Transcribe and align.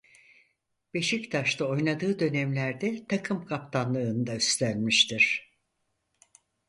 Beşiktaş'ta 0.93 1.65
oynadığı 1.65 2.19
dönemlerde 2.19 3.07
takım 3.07 3.45
kaptanlığını 3.45 4.27
da 4.27 4.35
üstlenmiştir. 4.35 5.55